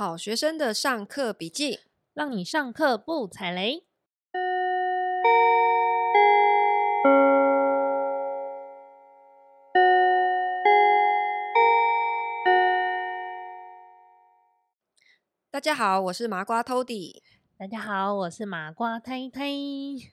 [0.00, 1.80] 好学生的上课笔记，
[2.14, 3.84] 让你上课不踩雷。
[15.50, 17.20] 大家好，我是麻瓜 Tody。
[17.58, 19.48] 大家好，我是麻瓜太太。
[19.48, 20.06] 你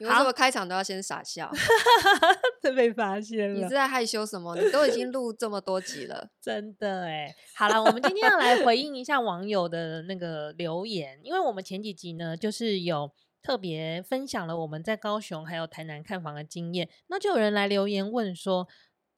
[0.00, 1.52] 为什么开场都要先傻笑？
[2.62, 3.54] 这被发现了。
[3.54, 4.56] 你是在害羞什么？
[4.56, 7.34] 你都已经录这么多集了， 真的哎。
[7.54, 13.10] 好了，我们今天要来回应一下网友的那个留言，因为我们前几集呢，就是有
[13.42, 18.68] 特别分享了我们在高雄还有台南看房的经验，那就有人来留言问说：“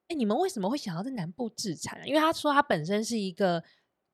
[0.09, 3.63] 哎，你们为什么会想要在南部置产？”因为他说他本身是一个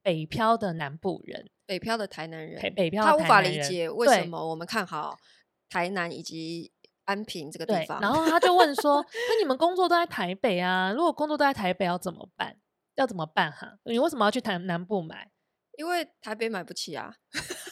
[0.02, 1.50] 北漂的南部人。
[1.66, 5.18] 北漂的台南人，北漂他无法理解为什么我们看好
[5.68, 6.70] 台南以及
[7.06, 8.00] 安平这个地方。
[8.00, 10.92] 然后他就问说：“那你们工作都在台北啊？
[10.92, 12.56] 如果工作都在台北，要怎么办？
[12.94, 13.50] 要怎么办？
[13.50, 15.30] 哈，你为什么要去台南部买？
[15.78, 17.12] 因为台北买不起啊！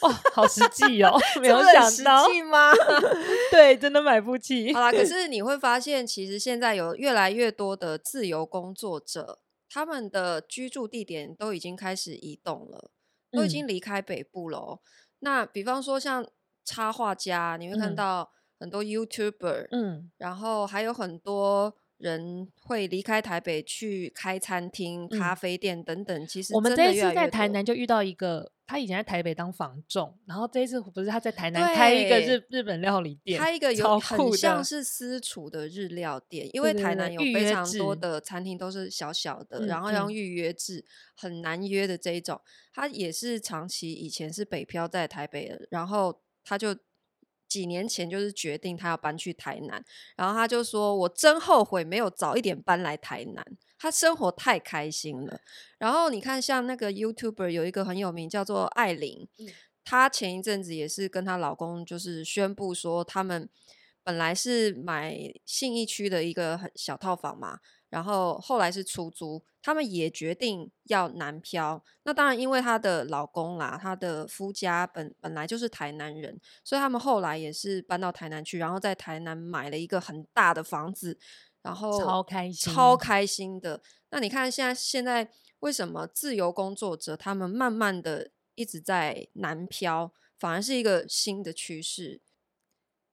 [0.02, 2.72] 哦，好实际哦， 没有想到实际吗？
[3.52, 4.72] 对，真的买不起。
[4.74, 12.90] 好啦，可是你会发现，其实现在有越来越多的自由工作者，他们的居住地点都已经开始移动了。”
[13.34, 14.86] 都已经离开北部了，哦嗯。
[15.18, 16.24] 那比方说像
[16.64, 26.26] 插画家，你会看到很多 YouTuber，嗯，然后还有很多人会离开台北去开餐厅、嗯、咖啡店等等。
[26.26, 28.52] 其实我们这一次在台南就遇到一个。
[28.66, 40.82] 他以前在台北当房仲，然后这一次不是他在台南开一个日日本料理店，开一个有很像是私厨的日料店，因为台南有非常多的餐厅都是小小的，然后要预约制，
[41.14, 42.40] 很难约的这一种。
[42.72, 46.74] 他也是长期以前是北漂在台北的，然后他就
[47.54, 49.80] 几年前就是决定他要搬去台南，
[50.16, 53.44] 然后他就说：“我真后悔没有早一点搬来台南。”
[53.78, 55.40] 他生活太开心了，
[55.78, 59.28] 然后你看，像那个 YouTuber 有一个很有名，叫做艾琳，
[59.84, 63.48] 她前一阵子也是跟她老公就是宣布说，他们
[64.02, 67.60] 本来是买信义区的一个很小套房嘛，
[67.94, 71.80] 然后后来是出租，他们也决定要南漂。
[72.02, 81.16] 那当然，因为她的老公啦，她的夫家本本来就是台南人，所以他们后来也是搬到台南去，然后在台南买了一个很大的房子。
[81.62, 83.80] 然后超开心，超开心的。
[84.10, 85.30] 那你看，现在现在
[85.60, 92.20] 为什么自由工作者他们慢慢的一直在南漂，反而是一个新的趋势？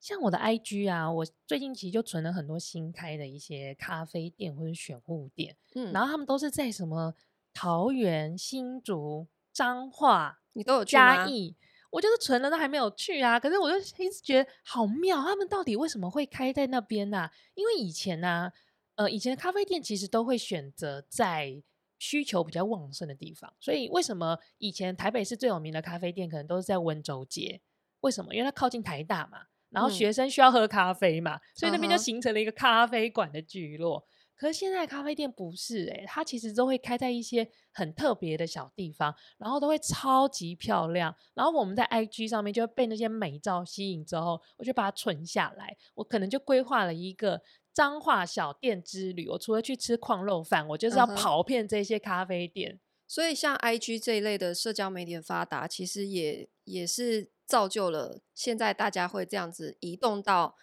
[0.01, 7.13] 像我的 IG 啊，我最近其实就存了很多新开的一些咖啡店或者选物店，嗯，然后他们都是在什么
[7.53, 11.15] 桃园、新竹、彰化，你都有去吗？
[11.17, 11.55] 嘉义。
[11.91, 13.37] 我就是存了，都还没有去啊。
[13.37, 17.31] 可是我就一直觉得好妙，他们到底为什么会开在那边呢、啊？
[17.53, 18.53] 因为以前呢、啊，
[18.95, 21.61] 呃，以前的咖啡店其实都会选择在
[21.99, 23.53] 需求比较旺盛的地方。
[23.59, 27.59] 所以为什么以前台北市最有名的咖啡店可能都是在温州街？
[27.99, 28.33] 为什么？
[28.33, 34.05] 因为它靠近台大嘛，然后学生需要喝咖啡嘛，嗯、所以那边就形成了一个咖啡馆的聚落。
[34.35, 41.15] 可是现在咖啡店不是诶、欸，它其实都会开在一些很特别的小地方，然后都会超级漂亮。
[41.35, 45.77] 然后我们在 IG 上面就会被那些美照吸引之后，我就把它存下来。
[45.93, 47.39] 我可能就规划了一个
[47.71, 49.27] 彰化小店之旅。
[49.29, 52.79] 我除了去吃矿肉饭，我就是要跑遍这些咖啡店。
[53.11, 60.55] 所以像 IG 这一类的社交媒体的发达，其实也也是造就了现在大家会这样子移动到。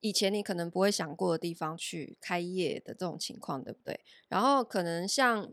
[0.00, 3.98] 以前你可能不会想过的地方去开业的这种情况，对不对？
[4.28, 5.50] 然后可能像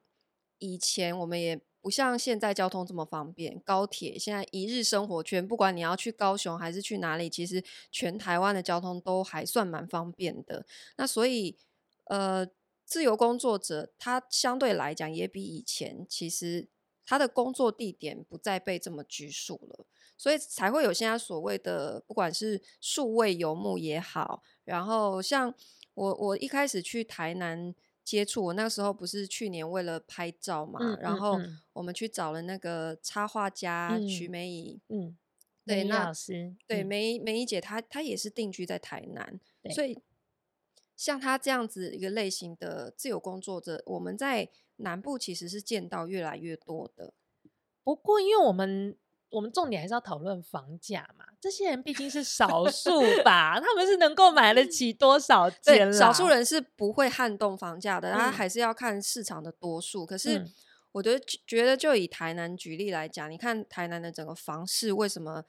[0.57, 10.65] 以前我们也不像现在交通这么方便，高铁现在一日生活圈，不管你要去高雄还是去哪里，其实全台湾的交通都还算蛮方便的。
[10.97, 11.57] 那所以，
[12.03, 12.45] 呃，
[12.85, 16.67] 自由工作者他相对来讲也比以前，其实
[17.05, 19.85] 他的工作地点不再被这么拘束了。
[20.17, 25.53] 所以才会有现在所谓的，不管是数位游牧也好，然后像
[25.93, 31.37] 我我一开始去台南接触，我那时候不是去年为了拍照嘛，嗯、然后
[31.73, 35.17] 我们去找了那个插画家徐美仪，嗯，
[35.65, 39.37] 对，那老师，对梅梅姨姐她，她她也是定居在台南，
[39.73, 39.99] 所以
[40.95, 47.13] 像他这样子一个类型的自由工作者，我们在南部其实是见到越来越多的。
[47.83, 48.97] 不过因为我们。
[49.31, 55.91] 我们重点还是要讨论房价嘛，这些人毕竟是少数 吧，他们是能够买得起多少间？
[55.91, 60.05] 少数人是不会撼动房价的，他还是要看市场的多数。
[60.05, 60.47] 嗯、可是，
[60.93, 65.43] 我觉得觉得就以台南举例来讲，你看台南的整个房市为什么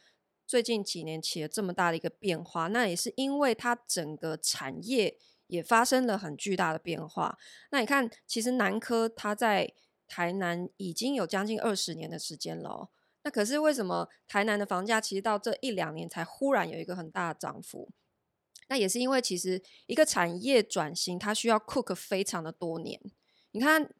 [0.44, 2.66] 最近几年起了这么大的一个变化？
[2.68, 5.16] 那也是因为它整个产业
[5.46, 7.38] 也发生了很巨大的变化。
[7.70, 9.72] 那你看，其实南科它在
[10.06, 12.90] 台南已经有将近二十年的时间了。
[13.22, 17.90] 那可是为什么台南的房价其实到这一两年才忽然有一个很大的涨幅？
[18.68, 23.00] 那也是因为其实一个产业转型，它需要 cook 非常的多年。
[23.50, 23.92] 你看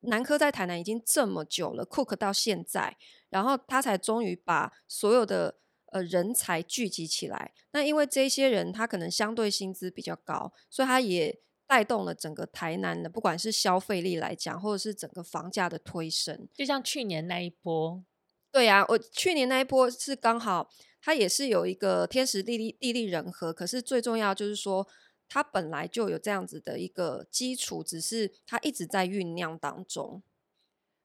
[0.00, 2.96] 南科在台南已经这么久了，cook 到现在，
[3.30, 5.56] 然后他才终于把所有的
[5.92, 7.52] 呃人才聚集起来。
[7.72, 16.48] 那因为这些人他可能相对薪资比较高，所以他也带动了整个台南的不管是消费力来讲，或者是整个房价的推升。
[16.54, 18.02] 就像去年那一波。
[18.50, 20.70] 对呀、啊，我去年那一波是刚好，
[21.02, 24.88] 它也是有一个天时地利地利人和，可是最重要就是说，
[25.28, 30.22] 它本来就有这样子的一个基础，只是它一直在酝酿当中。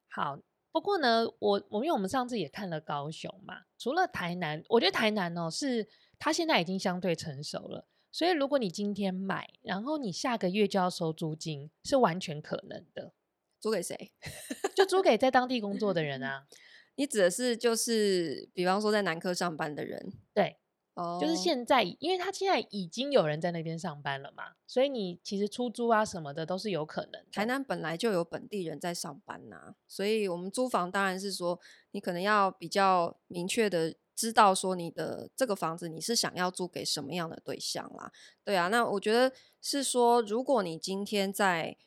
[0.07, 0.39] 好，
[0.73, 5.87] 不过呢，我我因为我们上次也看了高雄嘛，除了台南，我觉得台南哦是
[6.17, 13.13] 它现在已经相对成熟了，所以如果你今天买，然后你下个月就要收租金，是完全可能的。
[13.59, 14.11] 租给谁？
[14.75, 16.47] 就租给在当地工作的人啊。
[16.97, 20.57] 你指的是就是，比方说在南科上班的人，对，
[20.95, 27.23] 哦、oh.，就是现在，因为他现在已经有人在那边上班了嘛，所以你其实出租啊什么的都是有可能。
[27.31, 31.59] 台南本来就有本地人在上班呐、啊，所以我们租房当然是说，
[31.91, 38.11] 你可能要比较明确的知道说你的这个房子你是想要租给什么样的对象啦。
[38.43, 41.77] 对啊，那我觉得是说，如果你今天在。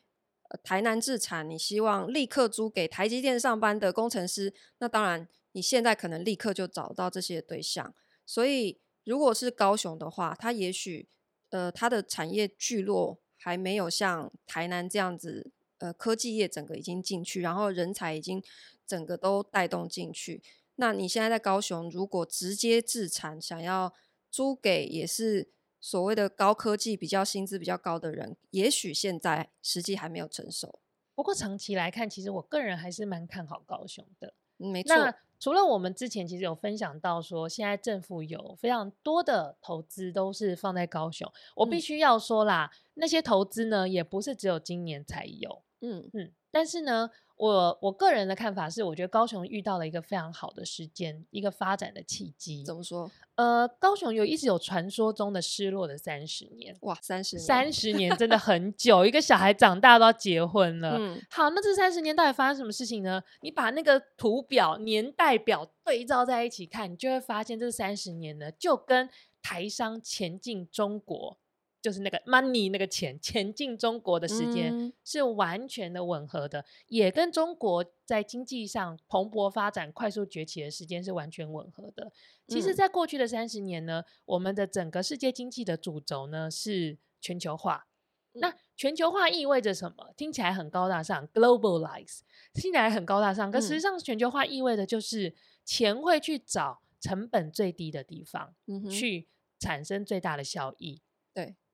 [0.63, 7.93] 台南自产，你希望立刻租给台积电上班的工程师，那当然你现在可能立刻就找到这些对象。
[8.25, 11.07] 所以，如果是高雄的话，它也许
[11.49, 18.43] 呃，它的产业聚落还没有像台南这样子，呃，科技业整个已经进去，然后人才已经
[18.85, 20.43] 整个都带动进去。
[20.75, 23.93] 那你现在在高雄，如果直接自产，想要
[24.29, 25.49] 租给也是。
[25.79, 30.79] 所谓的高科技、比较薪资比较高的人，也许现在时机还没有成熟。
[31.13, 34.33] 不过长期来看，其实我个人还是蛮看好高雄的。
[34.57, 34.95] 嗯，没错。
[34.97, 41.31] 那除了我们之前其实有分享到说，现在政府有非常多的投资都是放在高雄。
[41.55, 45.63] 我必须要说啦，嗯，那些投资呢，也不是只有今年才有。
[45.81, 47.09] 嗯嗯，但是呢。
[47.37, 52.63] 我我个人的看法是，我觉得高雄遇到了一个非常好的时间，一个发展的契机。
[52.65, 53.09] 怎么说？
[53.35, 56.75] 呃，高雄有一直有传说中的失落的三十年。
[56.81, 59.05] 哇，三十年，三十年真的很久。
[59.05, 60.97] 一个小孩长大都要结婚了。
[60.97, 63.21] 嗯，好，那这三十年到底发生什么事情呢？
[63.41, 69.07] 你把那个图表、年代表对照在一起看，你就会发现这三十年呢，就跟
[69.43, 71.37] 台商前进中国。
[71.81, 82.11] 就是那个 money 那个钱前进中国的时间是完全的吻合的，嗯，也跟中国在经济上蓬勃发展、快速崛起的时间是完全吻合的。
[82.47, 87.87] 其实，在过去的三十年呢，我们的整个世界经济的主轴呢是全球化。
[88.33, 90.13] 那全球化意味着什么？
[90.15, 92.19] 听起来很高大上，globalize，
[92.53, 95.33] 听起来很高大上，可实际上全球化意味着就是
[95.65, 99.27] 钱会去找成本最低的地方，嗯，去
[99.57, 101.01] 产生最大的效益。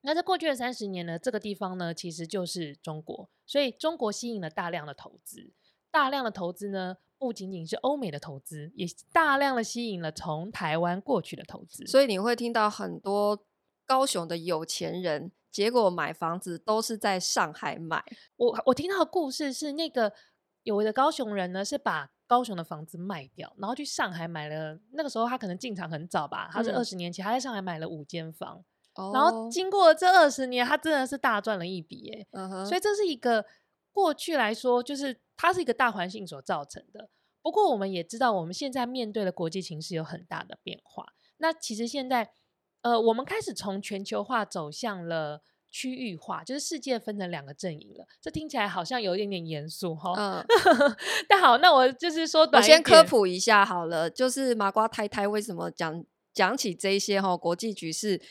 [0.03, 0.09] 对。
[0.09, 5.53] 那在过去的三十年呢，这个地方呢，其实就是中国，所以中国吸引了大量的投资，
[5.89, 11.85] 大量的投资呢，不仅仅是欧美的投资，也大量的吸引了从台湾过去的投资。
[11.87, 13.45] 所以你会听到很多
[13.85, 18.03] 高雄的有钱人，结果买房子都是在上海买。
[18.35, 20.11] 我我听到的故事是，那个
[20.63, 24.79] 有的高雄人呢，是把高雄的房子卖掉，然后去上海买了。
[24.91, 28.65] 那个时候他可能进场很早吧，他是二十年前，他在上海买了五间房。
[28.95, 32.27] 然后经过这二十年，他真的是大赚了一笔耶。
[32.31, 32.63] Uh-huh.
[32.63, 33.43] 所以这是一个
[33.91, 37.09] 过去来说，就是它是一个大环境所造成的。
[37.41, 41.07] 不过我们也知道，我们现在面对的国际形势有很大的变化。
[41.37, 42.29] 那其实现在，
[42.83, 48.05] 呃，我们开始从全球化走向了区域化，就是世界分成两个阵营了。
[48.21, 50.13] 这听起来好像有一点点严肃哈。
[50.15, 50.45] 嗯。
[51.27, 58.21] 但好，那我就是说，我先科普一下好了，就是麻瓜太太为什么讲讲起这些哈国际局势。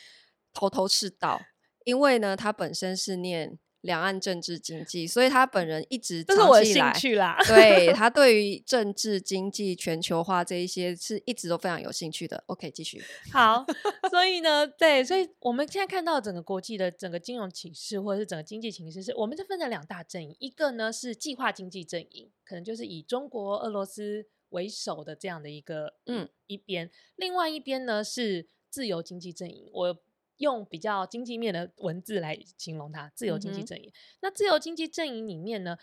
[0.53, 1.41] 头头是道，
[1.83, 7.37] 因为呢，他本身是念两岸政治经济，所以他本人一直这是我的兴趣啦。
[7.45, 12.41] 对，他对于政治经济全球化这一些是一直都非常有兴趣的。
[12.47, 13.03] OK，继续。
[13.33, 13.65] 好，
[14.09, 29.69] 所以呢，对，所以我们现在看到整个国际的整个金融形势或者是整个经济形势，是我们是分成两大阵营，一个呢是计划经济阵营，可能就是以中国、俄罗斯为首的这样的一个嗯一边，另外一边呢是自由经济阵营。
[29.73, 30.03] 我
[30.37, 33.89] 用比较经济面的文字来形容它，自由经济阵营。
[33.89, 33.93] 嗯。
[34.21, 35.77] 那自由经济阵营里面呢，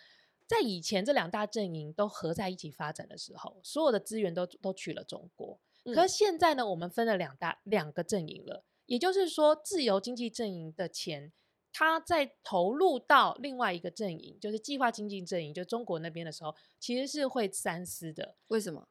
[0.47, 5.61] 在以前这两大阵营都合在一起发展的时候，所有的资源都都去了中国。
[5.95, 11.33] 可是现在呢，我们分了两大两个阵营了，也就是说，自由经济阵营的钱
[11.73, 18.37] 它在投入到另外一个阵营，就是计划经济阵营，就中国那边的时候，其实是会三思的。
[18.49, 18.88] 为什么？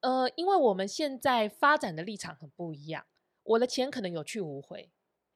[0.00, 3.04] 呃，因为我们现在发展的立场很不一样，
[3.42, 4.90] 我的钱可能有去无回。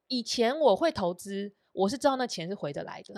[0.08, 3.14] 以前我会投资，我是知道那钱是回得来的。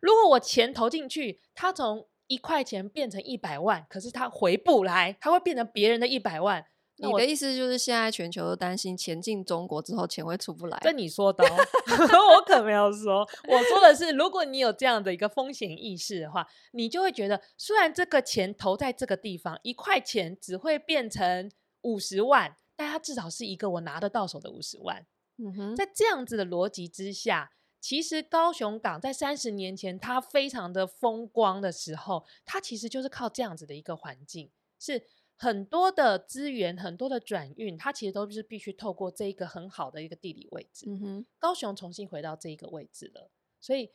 [0.00, 6.64] 如果我钱投进去，它从一块钱变成一百万，可是它回不来，它会变成别人的一百万。
[7.02, 10.78] 你的意思就是现在全球都担心钱进中国之后钱会出不来？
[10.82, 11.42] 这你说的，
[11.88, 13.26] 我可没有说。
[13.48, 25.06] 我说的是，如果你有这样的一个风险意识的话，你就会觉得，虽然这个钱投在这个地方，一块钱只会变成五十万，但它至少是一个我拿得到手的五十万。
[25.36, 35.02] 嗯哼，在这样子的逻辑之下，其实高雄港在三十年前它非常的风光的时候，它其实就是靠这样子的一个环境是。
[35.42, 40.84] 很多的资源，很多的转运，它其实都是必须透过这一个很好的一个地理位置。
[40.86, 43.90] 嗯哼，高雄重新回到这一个位置了，所以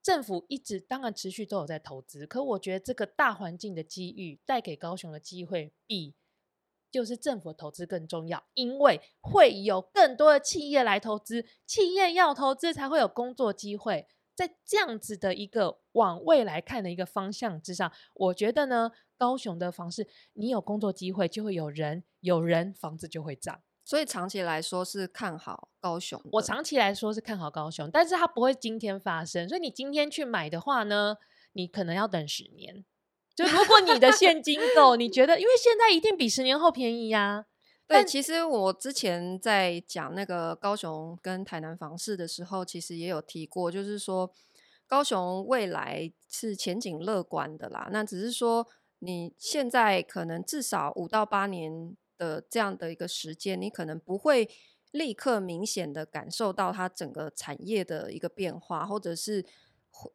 [0.00, 2.24] 政府一直当然持续都有在投资。
[2.24, 6.14] 可我觉得这个大环境的机遇带给高雄的机会，比
[6.94, 14.06] 就是政府投资更重要，因为会有更多的企业来投资，企业要投资才会有工作机会。
[14.32, 23.60] 在这样子的一个往未来看的一个方向之上，我觉得呢，高雄的房市，你有工作机会，就会有人，有人，房子就会涨。
[23.84, 26.22] 所以长期来说是看好高雄。
[26.34, 29.48] 我长期来说是看好高雄，但是它不会今天发生。
[29.48, 31.16] 所以你今天去买的话呢，
[31.54, 32.84] 你可能要等十年。
[33.34, 37.44] 就如果你的现金够，你觉得，因为现在一定比十年后便宜呀、啊。
[37.86, 44.32] 对，其实我之前在讲那个高雄跟台南房市的时候，其实也有提过，就是说
[44.86, 47.88] 高雄未来是前景乐观的啦。
[47.90, 48.66] 那只是说
[49.00, 54.48] 你现在可能至少五到八年的这样的一个时间，你可能不会
[54.92, 59.44] 立刻明显的感受到它整个产业的一个变化，或者是。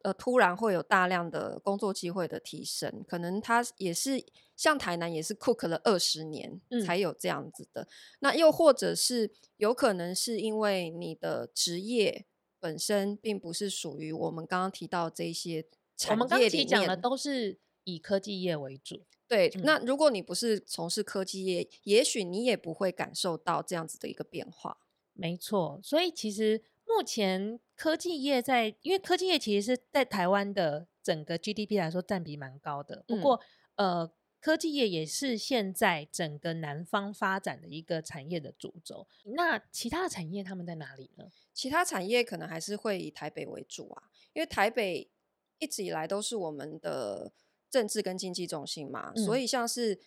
[0.02, 4.22] 呃，突然会有大量的工作机会的提升，可能他也是
[4.54, 7.82] 像台南也是 cook 了二十年才有这样子的。
[7.82, 7.88] 嗯、
[8.20, 12.26] 那又或者是有可能是因为你的职业
[12.58, 19.02] 本身并不是属于我们刚刚提到这些产业里面，我们刚刚讲的都是以科技业为主。
[19.26, 24.76] 对，嗯、那如果你不是从事科技业，也许你也不会感受到这样子的一个变化。
[25.14, 26.62] 没错，所以其实。
[26.96, 33.04] 目前科技业在，因为科技业其实是在台湾的整个 GDP 来说占比蛮高的。
[33.06, 33.40] 不过，
[33.76, 39.06] 嗯、呃，科技业也是现在整个南方发展的一个产业的主轴。
[39.36, 41.30] 那其他的产业他们在哪里呢？
[41.52, 45.10] 其他产业可能还是会以台北为主啊，因为台北
[45.58, 47.32] 一直以来都是我们的
[47.70, 50.00] 政治跟经济中心嘛，嗯、所以像是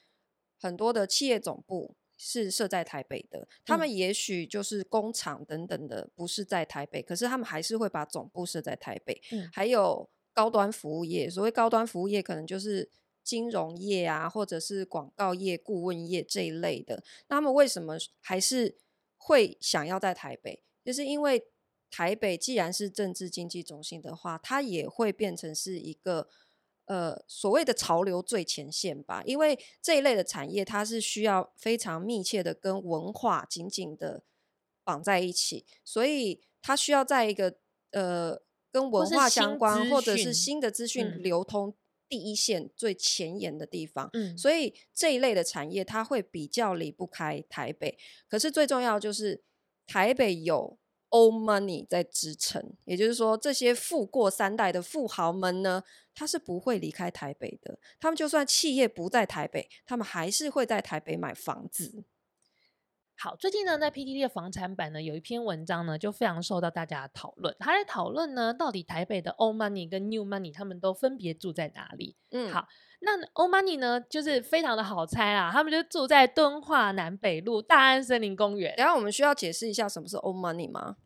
[0.59, 1.95] 很多的企业总部。
[2.17, 9.21] 是设在台北的，他们也许就是工厂等等的，不是在台北，嗯、可是他们还是会把总部设在台北。
[9.31, 12.89] 嗯、还有高端服务业，所谓高端服务业，可能就是
[13.23, 17.03] 金融业啊，或者是广告业、顾问业这一类的。
[17.27, 18.77] 那他们为什么还是
[19.17, 20.63] 会想要在台北？
[20.85, 21.45] 就是因为
[21.89, 26.29] 台北既然是政治经济中心的话，它也会变成是一个。
[26.85, 34.23] 呃，所谓的潮流最前线吧，因为这一类的产业，它是需要非常密切的跟文化紧紧的
[34.83, 37.55] 绑在一起，所以它需要在一个
[37.91, 41.73] 呃跟文化相关或者是新的资讯流通
[42.09, 44.09] 第一线最前沿的地方。
[44.11, 47.97] 嗯，所以这一类的产业，它会比较离不开台北。
[48.27, 49.41] 可是最重要就是
[49.87, 50.77] 台北有。
[51.13, 55.83] Old money 在支撑，也就是说，这些富过三代的富豪们呢，
[56.15, 57.77] 他是不会离开台北的。
[57.99, 62.03] 他们就算企业不在台北，他们还是会在台北买房子。
[63.15, 67.55] 好，最近呢，在 PTT 的房产版呢，有一篇文章呢，就非常受到大家的讨论。
[67.59, 72.17] 他在讨论呢，到底台北的 Old money 跟 New money 他们都分别住在哪里？
[72.31, 72.67] 嗯，好，
[72.99, 78.73] 那 Old money 呢，就是非常的好猜啦，他们就住在敦化南北路大安森林公园。
[78.77, 80.97] 然后我们需要解释一下什么是 Old money 吗？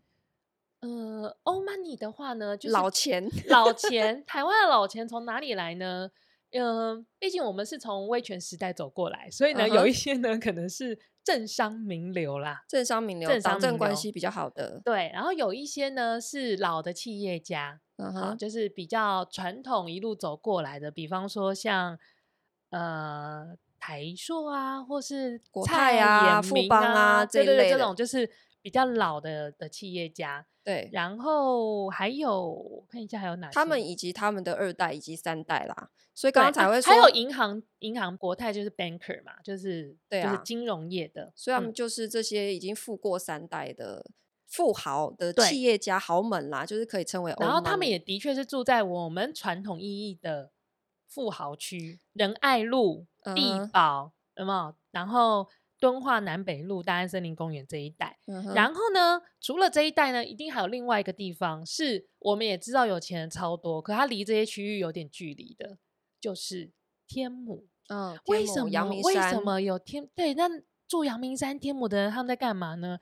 [0.79, 4.23] 呃，old money 的话呢，就是老钱，老钱。
[4.25, 6.09] 台湾的老钱从哪里来呢？
[6.57, 9.75] 嗯、呃，毕竟我们是从威权时代走过来，所以呢，uh huh.
[9.75, 14.81] 有一些呢可能是政商名流啦，政商名流，党政关系比较好的。
[14.83, 18.37] 对，然后有一些呢是老的企业家，嗯哼、uh huh.
[18.37, 21.97] 就是比较传统一路走过来的，比方说像
[22.69, 28.29] 呃台塑啊，或是国泰啊、富邦啊这类的这种，就是
[28.61, 30.45] 比较老的的企业家。
[30.67, 33.53] 对，然后还有看一下还有哪些？
[33.53, 44.05] 他们以及他们的二代以及三代啦，所以刚刚才会说还有银行，银行国泰就是 banker 嘛，就是对啊，就是金融业的，所以他们就是这些已经富过三代的
[44.45, 47.33] 富豪的企业家豪门啦，就是可以称为。
[47.39, 50.51] 然后他们也的确是住在我们传统意义的
[51.07, 54.75] 富豪区，仁爱路、地堡，有没有？
[54.91, 55.47] 然后
[55.79, 58.17] 敦化南北路、大安森林公园这一带。
[58.25, 65.77] 嗯、然后呢，除了这一带呢，一定还有另外一个地方，是我们也知道有钱人超多，可它离这些区域有点距离的，
[66.19, 66.71] 就是
[67.07, 67.67] 天母。
[67.89, 69.01] 嗯，为什么？
[69.03, 70.09] 为什么有天？
[70.13, 70.49] 对，那
[70.87, 72.99] 住阳明山天母的人他们在干嘛呢？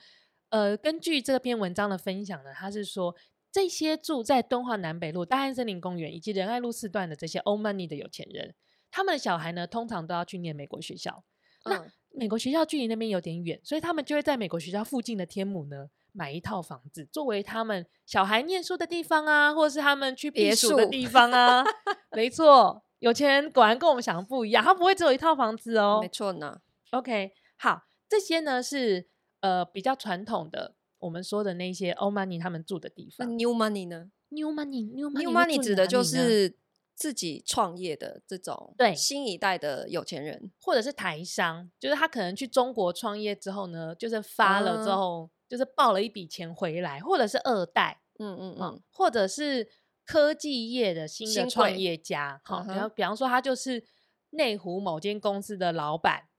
[0.49, 3.15] 呃，根据这篇文章的分享呢，他是说
[3.51, 8.53] 这些住在敦化南北路、大安森林公园以及仁爱路四段的这些 old money 的有钱人，
[8.91, 11.23] 他们的小孩呢，通常都要去念美国学校。
[11.63, 21.63] 嗯、那美国学校距离那边有点远，所以他们就会在美国学校附近的天母呢买一套房子，作为他们小孩念书的地方啊，或者是他们去避暑的地方啊。
[22.11, 25.99] 没错，有钱人果然跟我们想的不一样，他不会只有一套房子哦。
[26.01, 26.59] 没错呢。
[26.91, 29.09] OK，好，这些呢是。
[29.41, 33.27] 呃，比较传统的，我们说的那些 old money 他们住的地方。
[33.27, 36.57] 那 new money 呢？new money，new money，new money 指的就是
[36.95, 49.69] 自己创业的这种，对，新一代的有钱人，或者是台商，就是他可能去中国创业之后呢，就是发了之后，嗯、就是抱了一笔钱回来，或者是二代，嗯嗯嗯，或者是
[50.05, 53.83] 科技业的新的创业家，好，比方比方说他就是
[54.31, 56.29] 内湖某间公司的老板。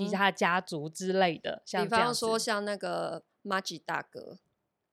[0.00, 4.38] 以及他的家族之类的，像比方说像那个马吉大哥，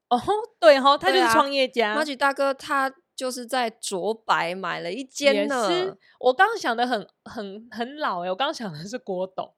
[0.10, 0.22] 哦，
[0.60, 1.95] 对哦，他就是创业家。
[1.95, 5.98] 马吉大哥他就是在卓白买了一间呢。
[6.20, 9.53] 我刚刚想的很很很老哎、欸，我刚刚想的是郭董，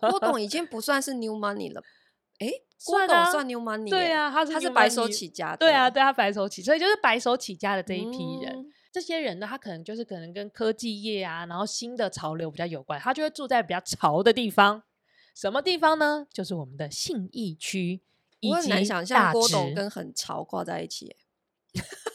[0.00, 1.82] 郭董已 经不算是 new money 了。
[2.38, 3.90] 哎、欸，郭董算 new money？
[3.90, 8.54] 对啊，他是他是白手起家的，对啊，对他白手起，所以就是白手起家的这一批人。
[8.54, 14.84] 嗯这些人呢，他可能就是可能跟科技业啊，然后新的潮流比较有关，他就会住在比较潮的地方。
[15.34, 16.28] 什么地方呢？
[16.32, 18.02] 就是我们的信义区。
[18.48, 21.16] 我很难想象郭董跟很潮挂在一起。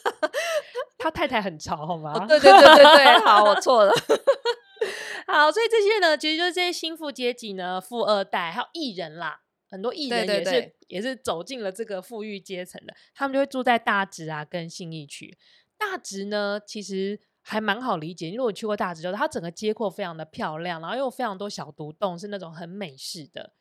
[1.00, 2.14] 他太太很潮，好吗？
[2.14, 3.92] 哦、对对对对对，好，我错了。
[5.26, 15.38] 好，所以这些呢，其实就是这些新富阶级呢，富二代还有艺人啦，很多艺人也是对对对也是走进了这个富裕阶层的，他们就会住在大直啊，跟信义区。
[15.78, 18.30] 大直呢，其实还蛮好理解。
[18.30, 23.54] 因为我去过大直，就是它整个街廓非常的漂亮，然后又有非常多小独栋，是那种很美式的。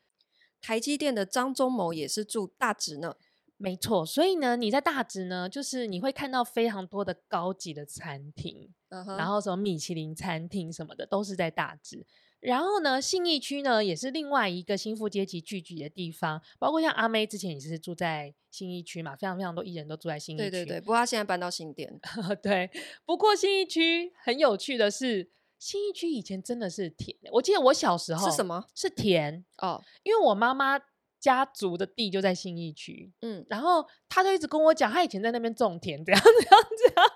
[0.61, 3.15] 台积电的张忠谋也是住大直呢，
[3.61, 4.05] 没错。
[4.05, 9.17] 所以呢，你在大直呢，就是你会看到非常多的高级的餐厅，uh huh.
[9.17, 12.05] 然后什么米其林餐厅什么的，都是在大直。
[12.39, 20.49] 然后呢，信义区呢也是另外一个新富阶级聚集的地方，包括像阿妹之前也是住在信义区嘛，非常非常多艺人都住在信义区。
[20.49, 21.99] 对对对，不过她现在搬到新店。
[22.41, 22.71] 对，
[23.05, 27.13] 不过信义区很有趣的是，信义区以前真的是田。
[27.33, 28.63] 我记得我小时候是什么？
[28.73, 30.79] 是田哦，因为我妈妈
[31.19, 33.11] 家族的地就在信义区。
[33.21, 37.11] 嗯，然后他就一直跟我讲，他以前在那边种田，这样 这样这样。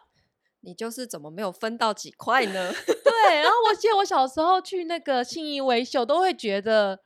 [0.66, 2.72] 你就是怎么没有分到几块呢？
[2.88, 7.04] 对，然后我记得我小时候去那个信义维秀，都会觉得，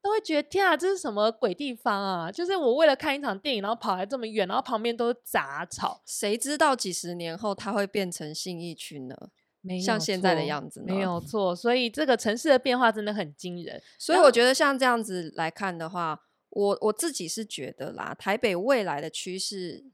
[0.00, 2.32] 都会觉得天啊，这是什么鬼地方啊！
[2.32, 9.14] 就是我为了看一场电影，然后跑来这么远，然后旁边都是杂草，谁知道几十年后它会变成信义区呢？
[9.62, 11.56] 没像现在的样子，没有错。
[11.56, 13.82] 所以这个城市的变化真的很惊人。
[13.98, 16.20] 所以我觉得像这样子来看的话，
[16.50, 19.86] 我我自己是觉得啦，台北未来的趋势。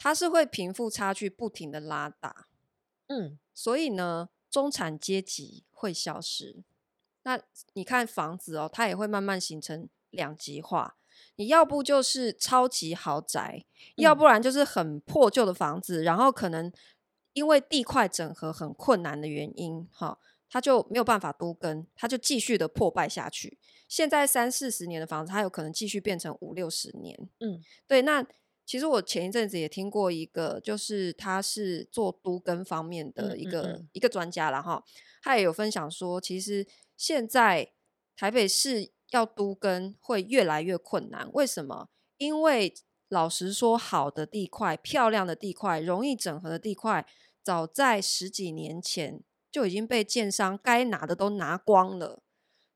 [0.00, 2.46] 它是会贫富差距不停的拉大，
[3.08, 6.62] 嗯，所以呢，中产阶级会消失。
[7.24, 7.40] 那
[7.72, 10.98] 你看房子哦，它也会慢慢形成两极化。
[11.34, 13.64] 你要不就是超级豪宅，
[13.96, 16.72] 嗯、要不然就是很破旧的房子，然后可能
[17.38, 20.18] 因为地块整合很困难的原因，哈，
[20.50, 23.58] 它就没有办法都更，它就继续的破败下去。
[23.88, 28.26] 现在三四十年的房子，它有可能继续变成五六十年，嗯，对，那。
[28.70, 34.84] 其实我前一阵子也听过一个，就是他是做都跟方面的一个、嗯嗯嗯、一个专家了哈，
[35.22, 37.72] 他也有分享说，其实现在
[38.14, 41.30] 台北市要都跟会越来越困难。
[41.32, 41.88] 为什么？
[42.18, 42.74] 因为
[43.08, 47.06] 老实说，好的地块、漂亮的地块、容易整合的地块，
[47.42, 52.22] 早在十几年前就已经被建商该拿的都拿光了，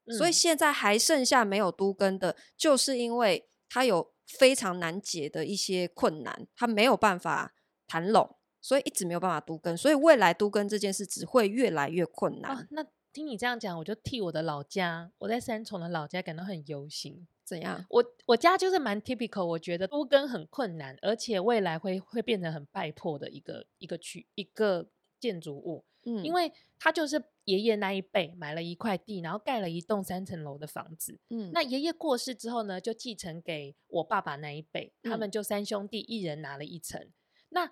[0.06, 4.12] 嗯、所以现在还剩下没有都更的，就是因为它有。
[4.38, 7.52] 非常难解的一些困难，它没有办法
[7.86, 12.52] 谈拢，所以一直没有办法都更，所以未来都更这件事只会越来越困难。
[12.52, 17.26] 啊，那听你这样讲，我就替我的老家，我在三重的老家感到很忧心。
[17.52, 17.84] 怎样？
[17.90, 24.88] 我我家就是蛮 typical，我觉得都跟很困难，而且未来会会变成很败破的一个一个区一个
[25.20, 25.84] 建筑物。
[26.04, 31.20] 嗯，因为他就是爷爷那一辈买了一块地，然后盖了一栋三层楼的房子。
[31.28, 37.00] 嗯，那爷爷过世之后呢，就继承给我爸爸那一辈，他们就三兄弟一人拿了一层。
[37.00, 37.12] 嗯、
[37.50, 37.70] 那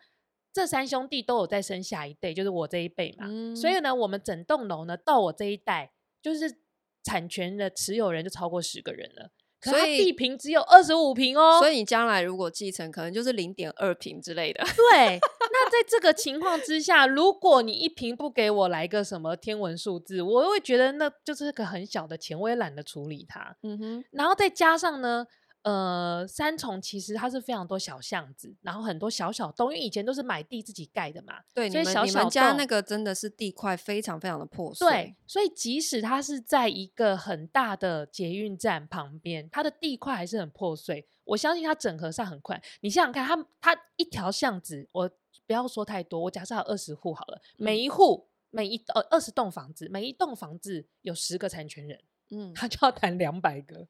[0.53, 3.27] 这三兄弟都有在生下一代，就是我这一辈嘛。
[3.29, 6.61] 嗯、所以呢，我们整栋楼呢，到我这一代，就是
[7.03, 9.33] 产权的持有人就超过十个人了。
[9.63, 14.65] 所以地平只有二十五平哦，所以你将来如果继承，可能就是零点二平之类的。
[14.75, 23.57] 对，那在这个情况之下，如果你一平不给我来个什么天文数字，我会觉得那就是个很小的钱，我也懒得处理它。
[23.63, 25.27] 嗯哼，然后再加上呢。
[25.63, 31.35] 呃，三重其实它是非常多小巷子，然后很多小小洞，因为以前都是买地自己盖的嘛。
[31.53, 34.89] 对，所以小小你们家那个真的是地块非常非常的破碎。
[34.89, 41.07] 对，所以即使它是在一个很大的捷运站旁边，它的地块还是很破碎。
[41.25, 42.63] 我相信它整合上很快。
[42.81, 45.11] 你想想看，它它一条巷子，我
[45.47, 53.87] 不要说太多，我假设有二十户好了，嗯、每一户每一呃二十栋房子，每一栋房子有十个产权人，嗯，他就要谈两百个。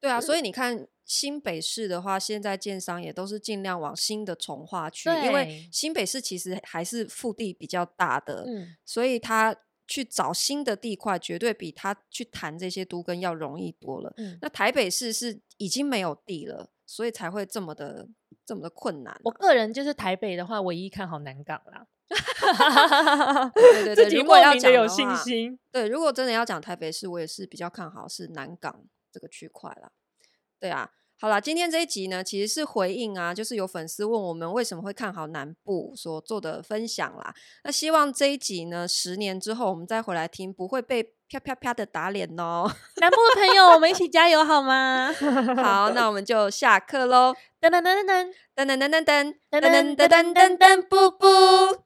[0.00, 9.56] 对啊，所以你看新北市的话，现在建商也都是尽量往新的从化区，因为新北市其实还是腹地比较大的，嗯，所以他
[9.86, 14.12] 去找新的地块，绝对比他去谈这些都更要容易多了。
[14.16, 18.08] 嗯，那台北市是已经没有地了，所以才会这么的
[18.44, 19.20] 这么的困难啊。
[19.24, 21.86] 我个人就是台北的话，唯一看好南港啦。
[23.54, 28.84] 对对对，如果要讲有信心，对，如果真的要讲台北市，我也是比较看好是南港。
[29.14, 29.92] 这个区块啦，
[30.58, 37.32] 对啊，好了，今天这一集呢，其实是回应啊，就是有粉丝问我们为什么会看好南部所做的分享啦。
[37.62, 42.68] 那希望这一集呢，十年之后我们再回来听，不会被啪啪啪的打脸哦。
[43.00, 45.12] 南部的朋友，我们一起加油好吗？
[45.62, 47.32] 好，那我们就下课喽。
[47.60, 51.84] 噔噔噔噔噔噔噔噔噔噔噔噔噔噔噔，噔，布布。